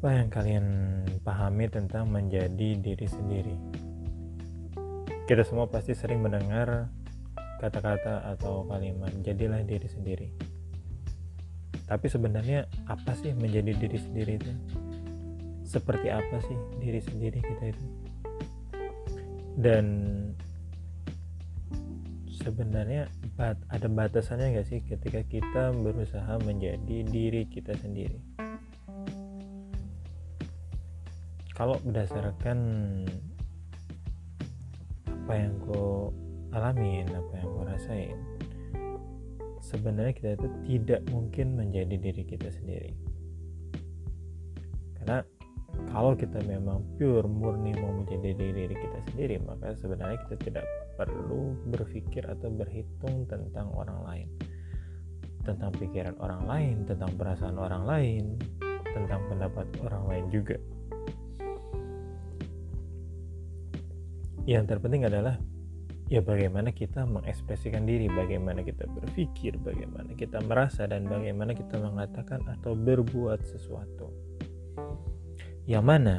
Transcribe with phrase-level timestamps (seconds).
[0.00, 0.66] Apa yang kalian
[1.20, 3.52] pahami tentang menjadi diri sendiri?
[5.28, 6.88] Kita semua pasti sering mendengar
[7.60, 10.32] kata-kata atau kalimat "jadilah diri sendiri".
[11.84, 14.52] Tapi sebenarnya apa sih menjadi diri sendiri itu?
[15.68, 17.84] Seperti apa sih diri sendiri kita itu?
[19.60, 19.84] Dan
[22.40, 23.04] sebenarnya
[23.68, 28.48] ada batasannya nggak sih ketika kita berusaha menjadi diri kita sendiri?
[31.60, 32.58] Kalau berdasarkan
[35.04, 36.08] apa yang kau
[36.56, 38.16] alamin, apa yang kau rasain,
[39.60, 42.96] sebenarnya kita itu tidak mungkin menjadi diri kita sendiri.
[44.96, 45.20] Karena
[45.92, 50.64] kalau kita memang pure murni mau menjadi diri kita sendiri maka sebenarnya kita tidak
[50.96, 54.28] perlu berpikir atau berhitung tentang orang lain
[55.44, 58.24] tentang pikiran orang lain tentang perasaan orang lain
[58.92, 60.56] tentang pendapat orang lain juga
[64.48, 65.36] yang terpenting adalah
[66.10, 72.42] ya bagaimana kita mengekspresikan diri, bagaimana kita berpikir, bagaimana kita merasa dan bagaimana kita mengatakan
[72.48, 74.10] atau berbuat sesuatu.
[75.70, 76.16] Yang mana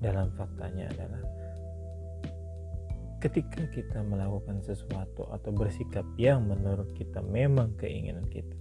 [0.00, 1.22] dalam faktanya adalah
[3.20, 8.56] ketika kita melakukan sesuatu atau bersikap yang menurut kita memang keinginan kita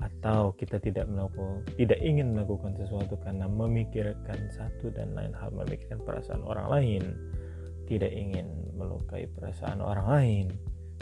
[0.00, 6.00] atau kita tidak melakukan tidak ingin melakukan sesuatu karena memikirkan satu dan lain hal memikirkan
[6.04, 7.04] perasaan orang lain.
[7.84, 8.46] Tidak ingin
[8.78, 10.46] melukai perasaan orang lain.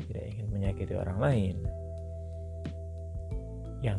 [0.09, 1.57] Tidak ingin menyakiti orang lain.
[3.85, 3.99] Yang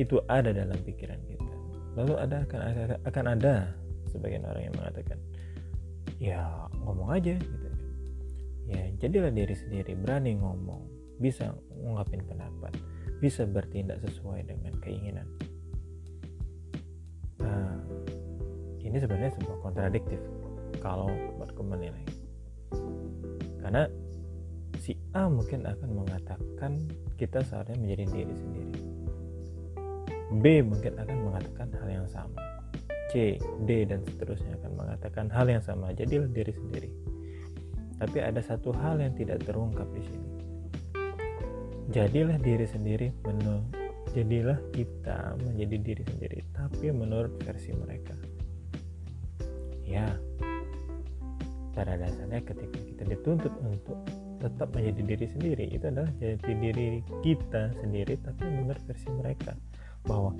[0.00, 1.54] itu ada dalam pikiran kita.
[1.98, 2.60] Lalu ada akan
[3.04, 3.54] akan ada
[4.08, 5.18] sebagian orang yang mengatakan
[6.16, 6.40] ya
[6.86, 7.68] ngomong aja gitu.
[8.70, 10.86] Ya jadilah diri sendiri berani ngomong
[11.20, 12.72] bisa ngungkapin pendapat
[13.20, 15.28] bisa bertindak sesuai dengan keinginan
[17.38, 17.76] nah
[18.80, 20.20] ini sebenarnya sebuah kontradiktif
[20.80, 22.04] kalau buat menilai
[23.60, 23.84] karena
[24.80, 26.80] si A mungkin akan mengatakan
[27.20, 28.90] kita seharusnya menjadi diri sendiri
[30.30, 32.38] B mungkin akan mengatakan hal yang sama.
[33.10, 33.34] C,
[33.66, 35.90] D, dan seterusnya akan mengatakan hal yang sama.
[35.90, 36.90] Jadilah diri sendiri.
[37.98, 40.30] Tapi ada satu hal yang tidak terungkap di sini.
[41.90, 43.66] Jadilah diri sendiri menurut
[44.14, 48.14] jadilah kita menjadi diri sendiri tapi menurut versi mereka.
[49.82, 50.06] Ya.
[51.70, 53.98] Pada dasarnya ketika kita dituntut untuk
[54.38, 59.52] tetap menjadi diri sendiri itu adalah jadi diri kita sendiri tapi menurut versi mereka
[60.06, 60.34] bahwa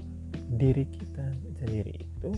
[0.55, 2.31] diri kita sendiri itu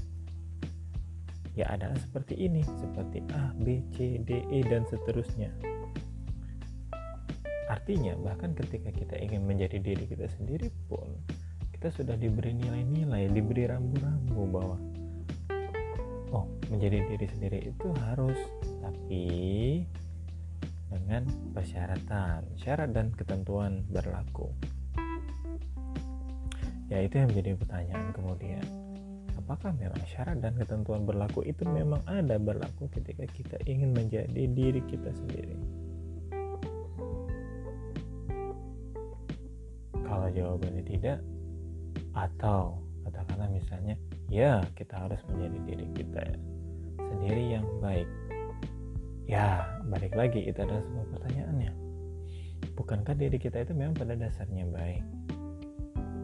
[1.52, 5.52] ya adalah seperti ini seperti A, B, C, D, E dan seterusnya
[7.72, 11.08] artinya bahkan ketika kita ingin menjadi diri kita sendiri pun
[11.72, 14.76] kita sudah diberi nilai-nilai diberi rambu-rambu bahwa
[16.36, 18.36] oh menjadi diri sendiri itu harus
[18.84, 19.24] tapi
[20.92, 21.24] dengan
[21.56, 24.52] persyaratan syarat dan ketentuan berlaku
[26.92, 28.64] Ya itu yang menjadi pertanyaan kemudian.
[29.40, 34.84] Apakah memang syarat dan ketentuan berlaku itu memang ada berlaku ketika kita ingin menjadi diri
[34.84, 35.56] kita sendiri?
[40.12, 41.24] Kalau jawabannya tidak,
[42.12, 43.96] atau katakanlah misalnya,
[44.28, 46.24] ya kita harus menjadi diri kita
[47.00, 48.08] sendiri yang baik.
[49.24, 51.72] Ya, balik lagi itu adalah sebuah pertanyaannya.
[52.76, 55.00] Bukankah diri kita itu memang pada dasarnya baik?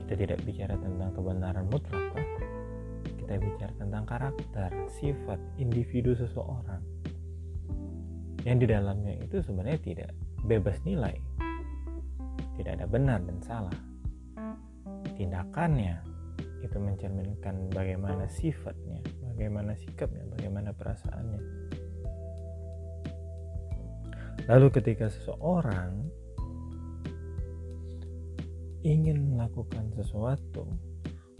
[0.08, 2.24] kita tidak bicara tentang kebenaran mutlak kan?
[3.20, 6.80] kita bicara tentang karakter sifat individu seseorang
[8.48, 10.10] yang di dalamnya itu sebenarnya tidak
[10.48, 11.12] bebas nilai
[12.58, 13.78] tidak ada benar dan salah.
[15.14, 16.02] Tindakannya
[16.58, 21.42] itu mencerminkan bagaimana sifatnya bagaimana sikapnya bagaimana perasaannya.
[24.50, 26.10] Lalu ketika seseorang
[28.82, 30.66] ingin melakukan sesuatu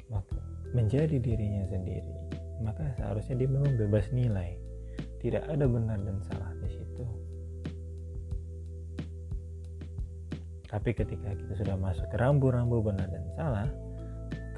[0.07, 0.39] maka
[0.71, 2.15] menjadi dirinya sendiri
[2.63, 4.55] maka seharusnya dia memang bebas nilai.
[5.19, 6.78] Tidak ada benar dan salah di situ
[10.69, 13.69] tapi ketika kita sudah masuk ke rambu-rambu benar dan salah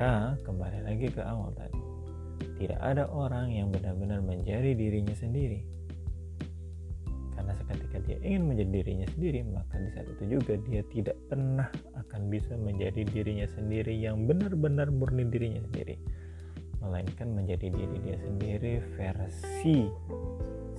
[0.00, 1.76] maka kembali lagi ke awal tadi.
[2.56, 5.60] Tidak ada orang yang benar-benar menjadi dirinya sendiri.
[7.36, 11.68] Karena ketika dia ingin menjadi dirinya sendiri maka di saat itu juga dia tidak pernah
[12.00, 16.00] akan bisa menjadi dirinya sendiri yang benar-benar murni dirinya sendiri.
[16.80, 19.84] Melainkan menjadi diri dia sendiri versi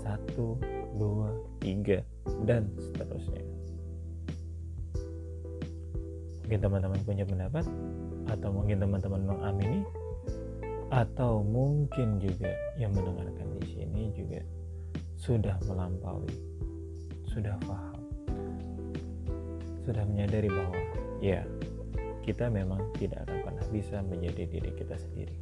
[0.02, 0.34] 1,
[0.98, 3.46] 2, 3 dan seterusnya
[6.52, 7.64] mungkin teman-teman punya pendapat
[8.28, 9.88] atau mungkin teman-teman mengamini
[10.92, 14.44] atau mungkin juga yang mendengarkan di sini juga
[15.16, 16.28] sudah melampaui,
[17.32, 18.04] sudah paham,
[19.88, 20.76] sudah menyadari bahwa
[21.24, 21.48] ya
[22.28, 25.40] kita memang tidak akan pernah bisa menjadi diri kita sendiri.